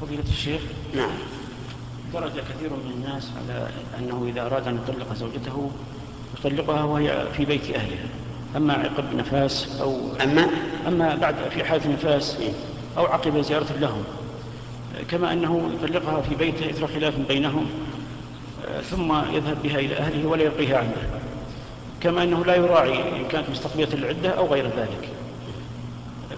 فضيلة 0.00 0.24
الشيخ. 0.28 0.60
نعم. 0.96 1.10
درج 2.14 2.30
كثير 2.30 2.70
من 2.70 2.92
الناس 2.96 3.30
على 3.36 3.68
أنه 3.98 4.26
إذا 4.30 4.46
أراد 4.46 4.68
أن 4.68 4.78
يطلق 4.88 5.14
زوجته 5.14 5.70
يطلقها 6.38 6.84
وهي 6.84 7.26
في 7.36 7.44
بيت 7.44 7.70
أهلها. 7.70 8.08
أما 8.56 8.72
عقب 8.72 9.14
نفاس 9.14 9.80
أو 9.80 9.98
أما؟ 10.22 10.46
أما 10.88 11.14
بعد 11.14 11.34
في 11.50 11.64
حالة 11.64 11.92
نفاس 11.92 12.38
أو 12.98 13.06
عقب 13.06 13.40
زيارة 13.40 13.72
لهم. 13.80 14.04
كما 15.10 15.32
أنه 15.32 15.70
يطلقها 15.74 16.20
في 16.20 16.34
بيته 16.34 16.70
إثر 16.70 16.86
خلاف 16.86 17.14
بينهم 17.28 17.66
ثم 18.90 19.12
يذهب 19.12 19.62
بها 19.62 19.78
إلى 19.78 19.96
أهله 19.96 20.28
ولا 20.28 20.42
يلقيها 20.42 20.78
عنده 20.78 21.20
كما 22.00 22.22
أنه 22.22 22.44
لا 22.44 22.54
يراعي 22.54 23.20
إن 23.20 23.28
كانت 23.28 23.50
مستقبلة 23.50 23.88
العدة 23.94 24.30
أو 24.30 24.46
غير 24.46 24.66
ذلك. 24.66 25.08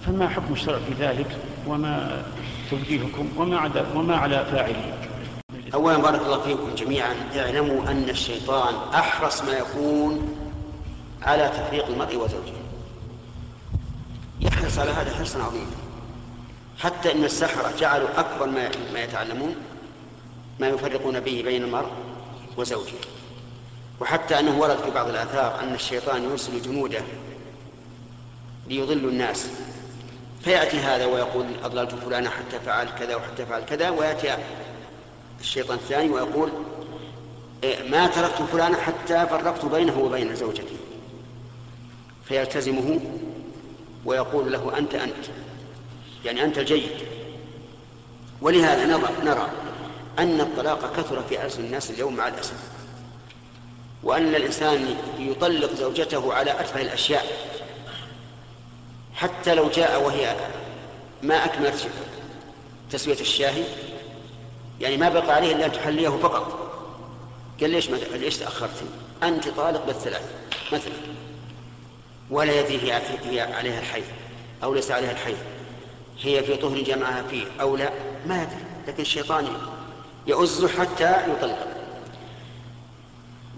فما 0.06 0.28
حكم 0.28 0.52
الشرع 0.52 0.78
في 0.78 1.04
ذلك؟ 1.04 1.26
وما 1.66 2.22
توجيهكم 2.70 3.28
وما, 3.36 3.58
عدا 3.58 3.86
وما 3.94 4.16
على 4.16 4.46
فاعله 4.52 5.08
أولا 5.74 5.96
بارك 5.96 6.20
الله 6.20 6.40
فيكم 6.40 6.74
جميعا. 6.74 7.14
اعلموا 7.36 7.90
أن 7.90 8.10
الشيطان 8.10 8.74
أحرص 8.94 9.42
ما 9.42 9.52
يكون 9.52 10.36
على 11.22 11.48
تفريق 11.48 11.86
المرء 11.86 12.16
وزوجه. 12.16 12.52
يحرص 14.40 14.78
على 14.78 14.90
هذا 14.90 15.14
حرصا 15.14 15.42
عظيما. 15.42 15.70
حتى 16.78 17.12
إن 17.12 17.24
السحرة 17.24 17.72
جعلوا 17.78 18.20
أكبر 18.20 18.46
ما 18.46 18.70
ما 18.92 19.02
يتعلمون 19.02 19.54
ما 20.60 20.68
يفرقون 20.68 21.20
به 21.20 21.42
بين 21.44 21.62
المرء 21.64 21.90
وزوجه. 22.56 22.98
وحتى 24.00 24.38
أنه 24.38 24.60
ورد 24.60 24.76
في 24.76 24.90
بعض 24.90 25.08
الآثار 25.08 25.60
أن 25.62 25.74
الشيطان 25.74 26.24
يرسل 26.24 26.62
جنوده 26.62 27.02
ليضلوا 28.68 29.10
الناس. 29.10 29.50
فيأتي 30.44 30.76
هذا 30.76 31.06
ويقول 31.06 31.46
أضللت 31.64 31.94
فلانا 31.94 32.30
حتى 32.30 32.60
فعل 32.66 32.88
كذا 32.98 33.16
وحتى 33.16 33.46
فعل 33.46 33.64
كذا 33.64 33.90
ويأتي 33.90 34.36
الشيطان 35.40 35.76
الثاني 35.76 36.10
ويقول 36.10 36.50
إيه، 37.64 37.90
ما 37.90 38.06
تركت 38.06 38.42
فلانا 38.42 38.76
حتى 38.76 39.26
فرقت 39.26 39.64
بينه 39.64 39.98
وبين 39.98 40.36
زوجته 40.36 40.76
فيلتزمه 42.24 43.00
ويقول 44.04 44.52
له 44.52 44.78
أنت 44.78 44.94
أنت 44.94 45.26
يعني 46.24 46.44
أنت 46.44 46.58
الجيد. 46.58 46.90
ولهذا 48.40 48.86
نرى 49.24 49.48
أن 50.18 50.40
الطلاق 50.40 50.96
كثر 50.96 51.22
في 51.22 51.44
ألسن 51.44 51.64
الناس 51.64 51.90
اليوم 51.90 52.16
مع 52.16 52.28
الأسف 52.28 52.56
وأن 54.02 54.34
الإنسان 54.34 54.96
يطلق 55.18 55.74
زوجته 55.74 56.34
على 56.34 56.60
أتفه 56.60 56.82
الأشياء. 56.82 57.26
حتى 59.20 59.54
لو 59.54 59.68
جاء 59.68 60.02
وهي 60.02 60.36
ما 61.22 61.44
أكملت 61.44 61.88
تسوية 62.90 63.20
الشاهي 63.20 63.64
يعني 64.80 64.96
ما 64.96 65.08
بقى 65.08 65.34
عليه 65.34 65.52
إلا 65.52 65.66
أن 65.66 65.72
تحليه 65.72 66.08
فقط. 66.08 66.70
قال 67.60 67.70
ليش 67.70 67.90
ما 67.90 67.96
ليش 67.96 68.36
تأخرتي؟ 68.36 68.84
أنت 69.22 69.48
طالق 69.48 69.86
بالثلاث 69.86 70.22
مثلا. 70.72 70.92
ولا 72.30 72.60
يدري 72.60 72.92
هي, 72.92 73.00
هي 73.24 73.40
عليها 73.40 73.80
الحيض 73.80 74.04
أو 74.62 74.74
ليس 74.74 74.90
عليها 74.90 75.12
الحيض. 75.12 75.38
هي 76.20 76.42
في 76.42 76.56
طهر 76.56 76.80
جمعها 76.80 77.22
فيه 77.22 77.44
أو 77.60 77.76
لا؟ 77.76 77.90
ما 78.26 78.42
يدري 78.42 78.64
لكن 78.88 79.02
الشيطان 79.02 79.48
يؤز 80.26 80.64
حتى 80.64 81.14
يطلق. 81.30 81.66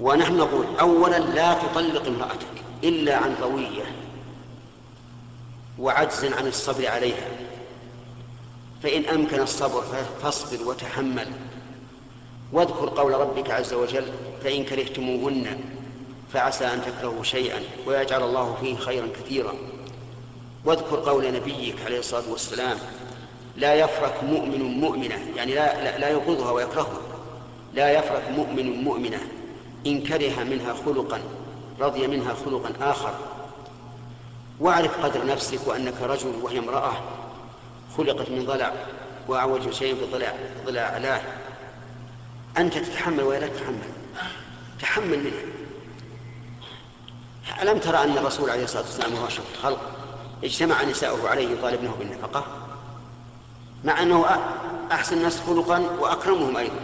ونحن 0.01 0.37
نقول 0.37 0.67
أولا 0.81 1.19
لا 1.19 1.55
تطلق 1.55 2.07
امرأتك 2.07 2.63
إلا 2.85 3.17
عن 3.17 3.35
روية. 3.43 4.02
وعجز 5.79 6.25
عن 6.25 6.47
الصبر 6.47 6.87
عليها. 6.87 7.29
فإن 8.83 9.05
أمكن 9.05 9.41
الصبر 9.41 9.83
فاصبر 10.23 10.69
وتحمل. 10.69 11.29
واذكر 12.53 12.89
قول 12.89 13.13
ربك 13.13 13.51
عز 13.51 13.73
وجل 13.75 14.13
فإن 14.45 14.65
كرهتموهن 14.65 15.61
فعسى 16.33 16.65
أن 16.65 16.83
تكرهوا 16.83 17.23
شيئا 17.23 17.61
ويجعل 17.87 18.23
الله 18.23 18.57
فيه 18.61 18.77
خيرا 18.77 19.07
كثيرا. 19.07 19.55
واذكر 20.65 20.97
قول 20.97 21.33
نبيك 21.33 21.77
عليه 21.87 21.99
الصلاة 21.99 22.31
والسلام 22.31 22.79
لا 23.57 23.75
يفرك 23.75 24.25
مؤمن 24.25 24.63
مؤمنة 24.63 25.19
يعني 25.37 25.55
لا, 25.55 25.85
لا, 25.85 25.99
لا 25.99 26.11
يبغضها 26.11 26.51
ويكرهها. 26.51 27.01
لا 27.75 27.99
يفرك 27.99 28.23
مؤمن 28.37 28.85
مؤمنة 28.85 29.21
إن 29.87 30.03
كره 30.03 30.45
منها 30.45 30.75
خلقا 30.87 31.21
رضي 31.81 32.07
منها 32.07 32.35
خلقا 32.45 32.91
آخر. 32.91 33.15
واعرف 34.63 35.05
قدر 35.05 35.27
نفسك 35.27 35.67
وأنك 35.67 36.03
رجل 36.03 36.35
وهي 36.43 36.59
امرأة 36.59 36.93
خلقت 37.97 38.31
من 38.31 38.47
ضلع 38.47 38.73
وأعوج 39.29 39.71
شيء 39.71 39.95
في 39.95 40.05
ضلع 40.13 40.35
ضلع 40.67 40.81
أعلاه 40.81 41.21
أنت 42.59 42.79
تتحمل 42.79 43.23
ولا 43.23 43.47
تتحمل؟ 43.47 43.79
تحمل 44.81 45.19
منها. 45.19 45.53
ألم 47.63 47.79
ترى 47.79 48.05
أن 48.05 48.19
الرسول 48.19 48.51
عليه 48.51 48.65
الصلاة 48.65 48.83
والسلام 48.83 49.15
وهو 49.15 49.27
أشرف 49.27 49.45
الخلق 49.55 49.81
اجتمع 50.45 50.83
نساؤه 50.83 51.29
عليه 51.29 51.49
يطالبنه 51.49 51.95
بالنفقة 51.99 52.45
مع 53.85 54.03
أنه 54.03 54.27
أحسن 54.93 55.17
الناس 55.17 55.41
خلقا 55.41 55.79
وأكرمهم 55.79 56.57
أيضا 56.57 56.81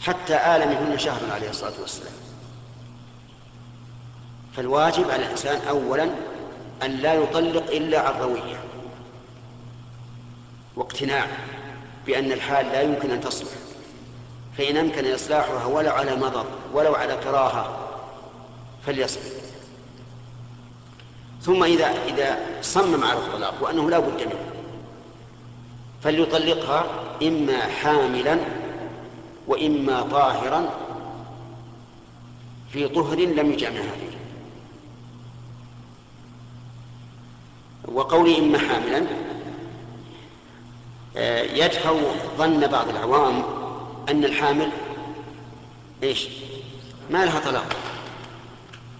حتى 0.00 0.34
آل 0.34 0.68
منهن 0.68 0.98
شهرا 0.98 1.32
عليه 1.32 1.50
الصلاة 1.50 1.80
والسلام. 1.80 2.12
فالواجب 4.56 5.10
على 5.10 5.26
الإنسان 5.26 5.68
أولا 5.68 6.04
أن 6.82 6.90
لا 6.90 7.14
يطلق 7.14 7.70
إلا 7.70 8.00
عن 8.00 8.20
روية 8.20 8.60
واقتناع 10.76 11.26
بأن 12.06 12.32
الحال 12.32 12.66
لا 12.66 12.82
يمكن 12.82 13.10
أن 13.10 13.20
تصلح 13.20 13.50
فإن 14.58 14.76
أمكن 14.76 15.14
إصلاحها 15.14 15.66
ولو 15.66 15.90
على 15.90 16.16
مضض 16.16 16.46
ولو 16.72 16.94
على 16.94 17.16
كراهة 17.24 17.78
فليصبر. 18.86 19.22
ثم 21.42 21.64
إذا 21.64 21.86
إذا 21.86 22.38
صمم 22.62 23.04
على 23.04 23.18
الطلاق 23.18 23.54
وأنه 23.60 23.90
لا 23.90 23.98
بد 23.98 24.20
منه 24.20 24.44
فليطلقها 26.02 26.84
إما 27.22 27.58
حاملا 27.58 28.38
وإما 29.46 30.02
طاهرا 30.02 30.70
في 32.72 32.88
طهر 32.88 33.18
لم 33.18 33.52
يجامعها 33.52 33.82
فيه. 33.82 34.21
وقولي 37.94 38.38
إما 38.38 38.58
حاملا 38.58 39.06
آه، 41.16 41.42
يدفع 41.42 41.92
ظن 42.38 42.66
بعض 42.66 42.88
العوام 42.88 43.42
أن 44.08 44.24
الحامل 44.24 44.70
إيش؟ 46.02 46.28
ما 47.10 47.24
لها 47.24 47.40
طلاق. 47.40 47.76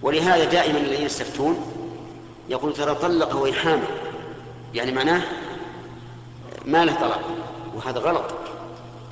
ولهذا 0.03 0.45
دائما 0.45 0.79
الذين 0.79 1.07
يستفتون 1.07 1.73
يقول 2.49 2.73
ترى 2.73 2.95
طلق 2.95 3.37
وهي 3.37 3.53
حامل 3.53 3.89
يعني 4.75 4.93
معناه 4.93 5.23
ما 6.65 6.85
له 6.85 6.95
طلاق 6.95 7.23
وهذا 7.75 7.99
غلط. 7.99 8.25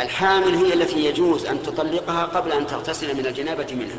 الحامل 0.00 0.54
هي 0.54 0.74
التي 0.74 1.04
يجوز 1.04 1.46
أن 1.46 1.62
تطلقها 1.62 2.24
قبل 2.24 2.52
أن 2.52 2.66
تغتسل 2.66 3.16
من 3.16 3.26
الجنابة 3.26 3.66
منها. 3.74 3.98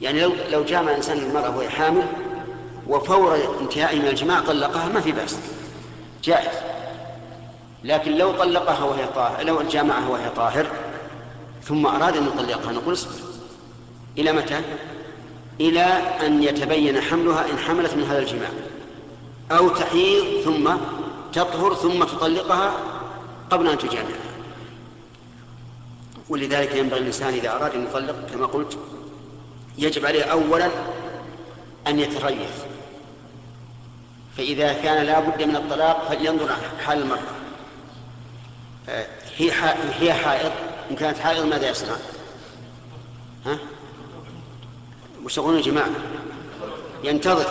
يعني 0.00 0.20
لو 0.20 0.32
لو 0.50 0.64
جامع 0.64 0.96
إنسان 0.96 1.18
المرأة 1.18 1.56
وهي 1.56 1.68
حامل 1.68 2.06
وفور 2.90 3.38
انتهاء 3.60 3.96
من 3.96 4.06
الجماع 4.06 4.40
طلقها 4.40 4.88
ما 4.88 5.00
في 5.00 5.12
بأس. 5.12 5.36
جائز. 6.24 6.58
لكن 7.84 8.16
لو 8.18 8.32
طلقها 8.32 8.84
وهي 8.84 9.06
طاهر 9.06 9.44
لو 9.44 9.62
جامعها 9.62 10.08
وهي 10.08 10.30
طاهر 10.36 10.66
ثم 11.64 11.86
أراد 11.86 12.16
أن 12.16 12.26
يطلقها 12.26 12.72
نقول 12.72 12.94
اصبر. 12.94 13.12
إلى 14.18 14.32
متى؟ 14.32 14.60
إلى 15.60 15.82
أن 16.26 16.42
يتبين 16.42 17.00
حملها 17.00 17.50
إن 17.50 17.58
حملت 17.58 17.94
من 17.94 18.02
هذا 18.02 18.18
الجماع. 18.18 18.50
أو 19.50 19.68
تحيض 19.68 20.24
ثم 20.44 20.70
تطهر 21.32 21.74
ثم 21.74 22.04
تطلقها 22.04 22.72
قبل 23.50 23.68
أن 23.68 23.78
تجامعها 23.78 24.30
ولذلك 26.28 26.74
ينبغي 26.74 27.00
الإنسان 27.00 27.34
إذا 27.34 27.56
أراد 27.56 27.74
أن 27.74 27.84
يطلق 27.84 28.26
كما 28.32 28.46
قلت 28.46 28.78
يجب 29.78 30.06
عليه 30.06 30.22
أولا 30.22 30.68
أن 31.86 31.98
يتريث. 31.98 32.69
فإذا 34.36 34.72
كان 34.72 35.06
لا 35.06 35.20
بد 35.20 35.42
من 35.42 35.56
الطلاق 35.56 36.08
فلينظر 36.08 36.56
حال 36.86 37.02
المرأة. 37.02 37.18
آه، 38.88 39.06
هي 39.36 39.52
هي 40.00 40.14
حائض. 40.14 40.52
إن 40.90 40.96
كانت 40.96 41.18
حائض 41.18 41.44
ماذا 41.44 41.70
يصنع؟ 41.70 41.96
ها؟ 43.46 43.58
وش 45.24 45.38
يا 45.38 45.60
جماعة؟ 45.60 45.90
ينتظر 47.04 47.46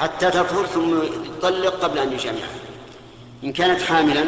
حتى 0.00 0.30
تطهر 0.30 0.66
ثم 0.66 1.02
يطلق 1.02 1.84
قبل 1.84 1.98
أن 1.98 2.12
يجامعها. 2.12 2.60
إن 3.44 3.52
كانت 3.52 3.82
حاملا 3.82 4.24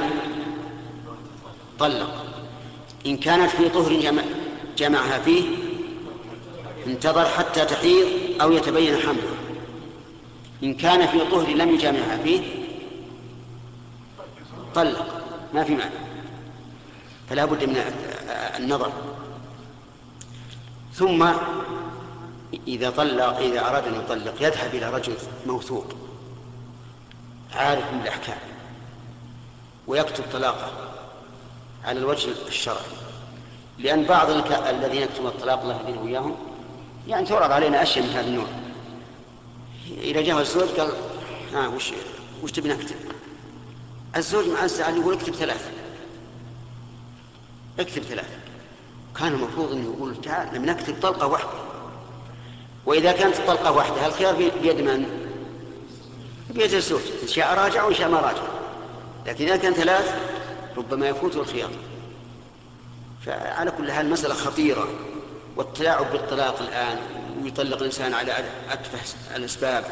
طلق. 1.78 2.24
إن 3.06 3.16
كانت 3.16 3.50
في 3.50 3.68
طهر 3.68 3.92
جمع 3.92 4.22
جمعها 4.76 5.18
فيه 5.18 5.44
انتظر 6.86 7.24
حتى 7.24 7.64
تحيض 7.64 8.06
أو 8.40 8.52
يتبين 8.52 8.96
حملها. 8.96 9.41
إن 10.62 10.74
كان 10.74 11.06
في 11.06 11.18
طهر 11.30 11.48
لم 11.48 11.74
يجامعها 11.74 12.16
فيه 12.16 12.42
طلق 14.74 15.06
ما 15.54 15.64
في 15.64 15.74
معنى. 15.74 15.94
فلا 17.30 17.44
بد 17.44 17.64
من 17.64 17.76
النظر. 18.58 18.92
ثم 20.94 21.28
إذا 22.68 22.90
طلق 22.90 23.38
إذا 23.38 23.60
أراد 23.60 23.86
أن 23.86 23.94
يطلق 23.94 24.42
يذهب 24.42 24.74
إلى 24.74 24.90
رجل 24.90 25.14
موثوق 25.46 25.86
عارف 27.54 27.92
بالأحكام 27.92 28.38
ويكتب 29.86 30.24
طلاقه 30.32 30.70
على 31.84 31.98
الوجه 31.98 32.30
الشرعي. 32.48 32.76
لأن 33.78 34.04
بعض 34.04 34.30
الذين 34.68 35.02
يكتبون 35.02 35.26
الطلاق 35.26 35.62
الله 35.62 35.80
يهدينا 35.80 36.00
وإياهم 36.00 36.36
يعني 37.08 37.26
تعرض 37.26 37.52
علينا 37.52 37.82
أشياء 37.82 38.06
من 38.06 38.10
هذا 38.10 38.26
النوع. 38.26 38.46
إذا 40.00 40.20
جاء 40.20 40.40
الزوج 40.40 40.68
قال 40.68 40.92
ها 41.54 41.68
وش 41.68 41.92
وش 42.42 42.52
تبي 42.52 42.68
نكتب؟ 42.68 42.96
الزوج 44.16 44.48
مع 44.48 44.64
الزعل 44.64 44.96
يقول 44.96 45.14
اكتب 45.14 45.34
ثلاث 45.34 45.70
اكتب 47.78 48.02
ثلاث 48.02 48.28
كان 49.18 49.32
المفروض 49.32 49.72
إنه 49.72 49.94
يقول 49.94 50.20
تعال 50.20 50.54
لم 50.54 50.64
نكتب 50.64 51.00
طلقة 51.02 51.26
واحدة. 51.26 51.50
وإذا 52.86 53.12
كانت 53.12 53.38
الطلقه 53.38 53.72
واحدة 53.72 54.06
الخيار 54.06 54.34
بيد 54.62 54.80
من؟ 54.80 55.28
بيد 56.50 56.74
الزوج 56.74 57.00
إن 57.22 57.28
شاء 57.28 57.54
راجع 57.54 57.84
وإن 57.84 57.94
شاء 57.94 58.08
ما 58.08 58.20
راجع. 58.20 58.42
لكن 59.26 59.44
إذا 59.44 59.56
كان 59.56 59.72
ثلاث 59.72 60.14
ربما 60.76 61.08
يفوته 61.08 61.40
الخيار. 61.40 61.70
فعلى 63.26 63.70
كل 63.70 63.92
حال 63.92 64.10
مسألة 64.10 64.34
خطيرة. 64.34 64.88
والتلاعب 65.56 66.12
بالطلاق 66.12 66.60
الآن 66.60 66.98
ويطلق 67.42 67.78
الإنسان 67.78 68.14
على 68.14 68.32
اتفه 68.70 69.16
الأسباب 69.36 69.84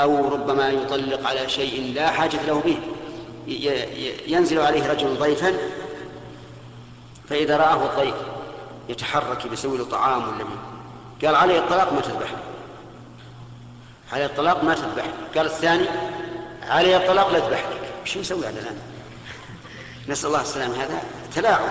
أو 0.00 0.28
ربما 0.28 0.70
يطلق 0.70 1.28
على 1.28 1.48
شيء 1.48 1.92
لا 1.94 2.10
حاجة 2.10 2.42
له 2.46 2.60
به. 2.60 2.78
ينزل 4.26 4.60
عليه 4.60 4.90
رجل 4.90 5.14
ضيفا 5.14 5.54
فإذا 7.28 7.56
رآه 7.56 7.86
الضيف 7.86 8.14
يتحرك 8.88 9.46
بيسوي 9.46 9.78
له 9.78 9.84
طعام 9.84 10.28
ولا 10.28 10.44
قال 11.24 11.34
عليه 11.34 11.58
الطلاق 11.58 11.92
ما 11.92 12.00
تذبح. 12.00 12.28
عليه 14.12 14.26
الطلاق 14.26 14.64
ما 14.64 14.74
تذبح. 14.74 15.04
قال 15.36 15.46
الثاني 15.46 15.86
عليه 16.68 16.96
الطلاق 16.96 17.30
لا 17.32 17.38
تذبح 17.38 17.58
لك. 17.58 17.80
شو 18.04 18.18
يسوي 18.18 18.46
هذا 18.46 18.60
الآن 18.60 18.78
نسأل 20.08 20.28
الله 20.28 20.40
السلامة. 20.40 20.74
هذا 20.74 21.02
تلاعب. 21.34 21.68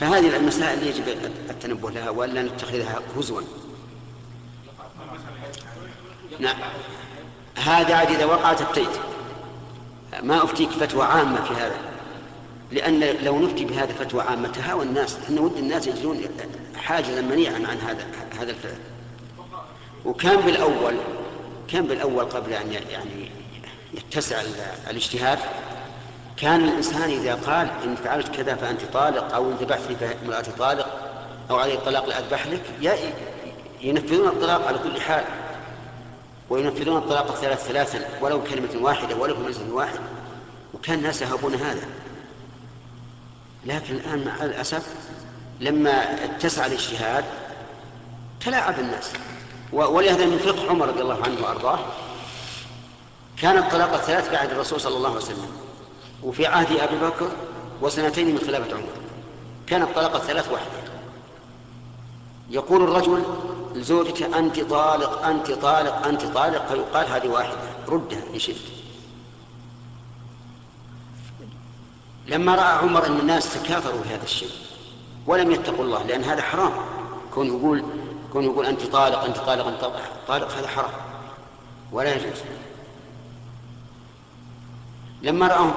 فهذه 0.00 0.36
المسائل 0.36 0.86
يجب 0.86 1.08
التنبه 1.50 1.90
لها 1.90 2.10
وألا 2.10 2.42
نتخذها 2.42 3.00
هزوا. 3.16 3.40
نعم. 6.38 6.56
هذا 7.56 7.94
عاد 7.94 8.10
إذا 8.10 8.24
وقعت 8.24 8.60
التيت. 8.60 9.00
ما 10.22 10.44
أفتيك 10.44 10.70
فتوى 10.70 11.04
عامة 11.04 11.44
في 11.44 11.54
هذا. 11.54 11.76
لأن 12.72 13.00
لو 13.00 13.38
نفتي 13.38 13.64
بهذا 13.64 13.92
فتوى 13.92 14.22
عامة 14.22 14.48
تهاوى 14.48 14.84
الناس. 14.84 15.18
أن 15.28 15.38
ود 15.38 15.56
الناس 15.56 15.86
يجدون 15.86 16.20
حاجزا 16.76 17.20
منيعا 17.20 17.54
عن 17.54 17.78
هذا 17.78 18.06
هذا 18.40 18.50
الفعل. 18.50 18.78
وكان 20.04 20.40
بالأول 20.40 20.94
كان 21.68 21.86
بالأول 21.86 22.24
قبل 22.24 22.52
أن 22.52 22.72
يعني 22.72 23.30
يتسع 23.94 24.42
الاجتهاد 24.90 25.38
كان 26.36 26.64
الإنسان 26.64 27.10
إذا 27.10 27.34
قال 27.34 27.70
إن 27.84 27.96
فعلت 27.96 28.28
كذا 28.28 28.54
فأنت 28.54 28.80
طالق 28.92 29.34
أو 29.34 29.50
إن 29.50 29.56
ذبحت 29.56 29.80
فامرأتي 29.80 30.50
طالق 30.50 30.86
أو 31.50 31.56
علي 31.56 31.74
الطلاق 31.74 32.06
لأذبح 32.06 32.46
لك 32.46 32.62
ينفذون 33.80 34.28
الطلاق 34.28 34.66
على 34.66 34.78
كل 34.78 35.00
حال. 35.00 35.24
وينفذون 36.50 36.96
الطلاق 36.96 37.30
الثلاث 37.30 37.66
ثلاثا 37.66 38.00
ولو 38.20 38.44
كلمة 38.44 38.68
واحدة 38.80 39.16
ولو 39.16 39.34
كلمة 39.34 39.74
واحدة. 39.74 40.00
وكان 40.74 40.98
الناس 40.98 41.22
يهابون 41.22 41.54
هذا. 41.54 41.86
لكن 43.66 43.94
الآن 43.94 44.24
مع 44.24 44.44
الأسف 44.44 44.86
لما 45.60 46.24
اتسع 46.24 46.66
الاجتهاد 46.66 47.24
تلاعب 48.40 48.78
الناس. 48.78 49.10
ولهذا 49.72 50.26
من 50.26 50.38
فقه 50.38 50.70
عمر 50.70 50.88
رضي 50.88 51.00
الله 51.00 51.22
عنه 51.24 51.42
وأرضاه 51.42 51.78
كان 53.42 53.58
الطلاق 53.58 53.94
الثلاث 53.94 54.30
بعد 54.32 54.50
الرسول 54.50 54.80
صلى 54.80 54.96
الله 54.96 55.08
عليه 55.08 55.18
وسلم. 55.18 55.63
وفي 56.22 56.46
عهد 56.46 56.78
أبي 56.80 56.96
بكر 56.96 57.30
وسنتين 57.82 58.34
من 58.34 58.38
خلافة 58.38 58.76
عمر. 58.76 58.88
كان 59.66 59.82
الطلاق 59.82 60.14
الثلاث 60.14 60.52
وحده 60.52 60.84
يقول 62.50 62.82
الرجل 62.82 63.22
لزوجته 63.74 64.38
أنت 64.38 64.60
طالق 64.60 65.26
أنت 65.26 65.50
طالق 65.50 66.06
أنت 66.06 66.22
طالق 66.22 66.66
فيقال 66.66 67.06
هذه 67.06 67.28
واحدة. 67.28 67.56
ردها 67.88 68.22
إن 68.34 68.38
شئت. 68.38 68.56
لما 72.26 72.54
رأى 72.54 72.72
عمر 72.78 73.06
أن 73.06 73.20
الناس 73.20 73.54
تكاثروا 73.54 74.02
في 74.02 74.14
هذا 74.14 74.22
الشيء 74.22 74.50
ولم 75.26 75.50
يتقوا 75.50 75.84
الله 75.84 76.02
لأن 76.02 76.24
هذا 76.24 76.42
حرام. 76.42 76.72
كون 77.34 77.46
يقول 77.46 77.84
كون 78.32 78.44
يقول 78.44 78.66
أنت 78.66 78.82
طالق 78.82 79.24
أنت 79.24 79.36
طالق 79.36 79.66
أنت 79.66 79.90
طالق 80.28 80.52
هذا 80.52 80.68
حرام. 80.68 80.90
ولا 81.92 82.14
يجوز. 82.14 82.38
لما 85.24 85.48
رأهم 85.48 85.72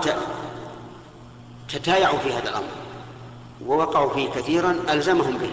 تتايعوا 1.69 2.17
في 2.17 2.33
هذا 2.33 2.49
الأمر 2.49 2.69
ووقعوا 3.65 4.13
فيه 4.13 4.29
كثيرا 4.29 4.75
ألزمهم 4.89 5.37
به. 5.37 5.51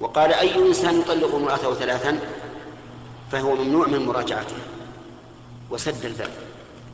وقال 0.00 0.32
أي 0.32 0.68
إنسان 0.68 1.00
يطلق 1.00 1.34
امرأته 1.34 1.74
ثلاثا 1.74 2.18
فهو 3.32 3.54
ممنوع 3.54 3.86
من 3.86 4.06
مراجعته. 4.06 4.56
وسد 5.70 6.04
الباب 6.04 6.30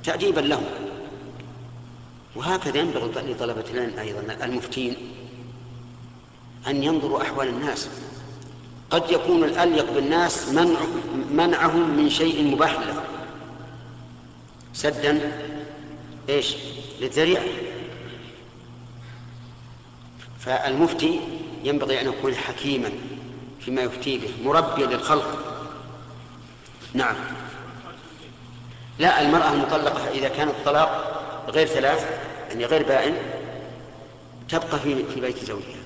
تأديبا 0.05 0.41
له. 0.41 0.63
وهكذا 2.37 2.79
ينبغي 2.79 3.33
لطلبة 3.33 3.65
العلم 3.71 3.99
أيضا 3.99 4.45
المفتين 4.45 4.97
أن 6.67 6.83
ينظروا 6.83 7.23
أحوال 7.23 7.49
الناس. 7.49 7.89
قد 8.91 9.11
يكون 9.11 9.45
الأليق 9.45 9.93
بالناس 9.93 10.49
منع 10.49 10.79
منعهم 11.31 11.97
من 11.97 12.11
شيء 12.11 12.55
مباح 12.55 12.73
له. 12.73 13.03
سدا 14.73 15.33
إيش؟ 16.29 16.57
للذريعة. 17.01 17.45
فالمفتي 20.39 21.21
ينبغي 21.65 22.01
أن 22.01 22.07
يكون 22.07 22.35
حكيما 22.35 22.91
فيما 23.61 23.83
يفتي 23.83 24.19
به 24.19 24.31
مربيا 24.45 24.87
للخلق. 24.87 25.39
نعم. 26.95 27.17
لا 28.99 29.23
المرأة 29.23 29.53
المطلقة 29.53 30.09
إذا 30.09 30.29
كان 30.29 30.49
الطلاق 30.49 31.23
غير 31.49 31.67
ثلاث 31.67 32.21
يعني 32.49 32.65
غير 32.65 32.83
بائن 32.83 33.17
تبقى 34.49 34.79
في 34.79 35.05
في 35.15 35.21
بيت 35.21 35.45
زوجها. 35.45 35.77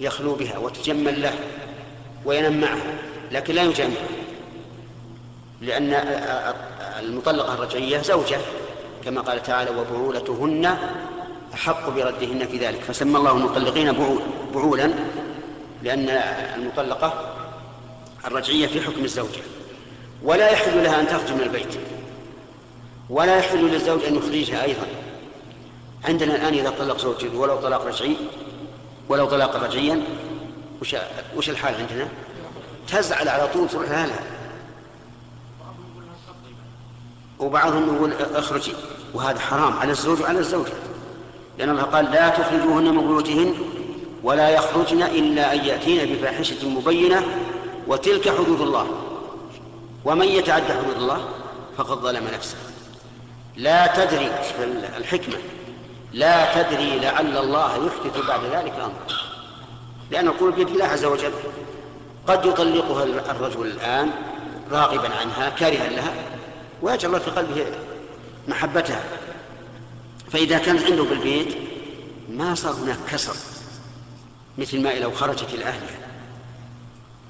يخلو 0.00 0.34
بها 0.34 0.58
وتجمل 0.58 1.22
له 1.22 1.38
وينام 2.24 2.60
معها 2.60 2.98
لكن 3.32 3.54
لا 3.54 3.62
يجامع 3.62 3.94
لأن 5.60 5.92
المطلقة 7.00 7.54
الرجعية 7.54 8.02
زوجة. 8.02 8.38
كما 9.04 9.20
قال 9.20 9.42
تعالى 9.42 9.70
وبعولتهن 9.70 10.76
أحق 11.54 11.88
بردهن 11.88 12.46
في 12.46 12.58
ذلك 12.58 12.80
فسمى 12.80 13.16
الله 13.16 13.32
المطلقين 13.32 13.92
بعول 13.92 14.22
بعولا 14.54 14.90
لأن 15.82 16.08
المطلقة 16.56 17.36
الرجعية 18.26 18.66
في 18.66 18.80
حكم 18.80 19.04
الزوجة 19.04 19.40
ولا 20.22 20.50
يحل 20.50 20.84
لها 20.84 21.00
أن 21.00 21.06
تخرج 21.06 21.32
من 21.32 21.40
البيت. 21.40 21.78
ولا 23.10 23.36
يحل 23.36 23.58
للزوج 23.58 24.04
أن 24.04 24.16
يخرجها 24.16 24.64
أيضا. 24.64 24.86
عندنا 26.04 26.34
الآن 26.34 26.54
إذا 26.54 26.70
طلق 26.70 26.98
زوجته 26.98 27.38
ولو 27.38 27.56
طلاق 27.56 27.86
رجعي 27.86 28.16
ولو 29.08 29.26
طلاق 29.26 29.64
رجعيا 29.64 30.02
وش 30.80 30.96
وش 31.36 31.50
الحال 31.50 31.74
عندنا؟ 31.74 32.08
تزعل 32.88 33.28
على 33.28 33.48
طول 33.48 33.68
تروح 33.68 33.90
لها 33.90 34.08
وبعضهم 37.38 37.96
يقول 37.96 38.12
اخرجي 38.34 38.72
وهذا 39.14 39.38
حرام 39.38 39.72
على 39.72 39.92
الزوج 39.92 40.20
وعلى 40.20 40.38
الزوجة. 40.38 40.72
لأن 41.58 41.70
الله 41.70 41.82
قال 41.82 42.04
لا 42.04 42.28
تخرجوهن 42.28 42.94
من 42.94 43.06
بيوتهن 43.06 43.54
ولا 44.22 44.48
يخرجن 44.48 45.02
إلا 45.02 45.52
أن 45.52 45.64
يأتين 45.64 46.14
بفاحشة 46.14 46.68
مبينة 46.68 47.22
وتلك 47.86 48.28
حدود 48.28 48.60
الله. 48.60 48.86
ومن 50.04 50.26
يتعدى 50.26 50.72
حدود 50.72 50.96
الله 50.96 51.28
فقد 51.76 51.98
ظلم 51.98 52.24
نفسه. 52.34 52.56
لا 53.56 53.86
تدري 53.86 54.30
الحكمة. 54.96 55.36
لا 56.12 56.62
تدري 56.62 56.98
لعل 56.98 57.36
الله 57.36 57.76
يحدث 57.76 58.26
بعد 58.28 58.40
ذلك 58.44 58.74
أمر 58.84 59.16
لأن 60.10 60.28
القول 60.28 60.52
بيد 60.52 60.68
الله 60.68 60.84
عز 60.84 61.04
وجل. 61.04 61.32
قد 62.26 62.44
يطلقها 62.44 63.04
الرجل 63.04 63.66
الآن 63.66 64.10
راغبا 64.72 65.10
عنها 65.20 65.50
كارها 65.50 65.88
لها. 65.88 66.12
ويجعل 66.84 67.06
الله 67.06 67.18
في 67.18 67.30
قلبه 67.30 67.66
محبتها. 68.48 69.04
فإذا 70.30 70.58
كانت 70.58 70.82
عنده 70.82 71.04
بالبيت 71.04 71.56
ما 72.28 72.54
صار 72.54 72.72
هناك 72.72 72.98
كسر 73.10 73.36
مثل 74.58 74.82
ما 74.82 74.88
لو 74.88 75.12
خرجت 75.12 75.54
إلى 75.54 75.64
أهلها. 75.64 75.98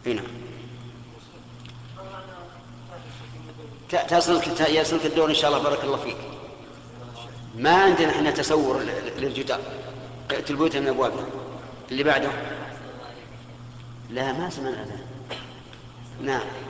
هنا 0.07 0.23
تصلك 4.09 4.71
يصلك 4.71 5.07
الدور 5.07 5.31
إن 5.31 5.35
شاء 5.35 5.51
الله 5.51 5.63
بارك 5.63 5.85
الله 5.85 5.97
فيك. 5.97 6.17
ما 7.57 7.71
عندنا 7.71 8.11
إحنا 8.11 8.31
تصور 8.31 8.83
للجدار. 9.19 9.61
البيوت 10.51 10.77
من 10.77 10.89
أبوابها. 10.89 11.27
اللي 11.91 12.03
بعده؟ 12.03 12.31
لا 14.11 14.33
ما 14.33 14.51
سمعنا 14.51 14.87
نعم. 16.23 16.64